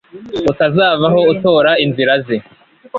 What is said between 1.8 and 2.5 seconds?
inzira ze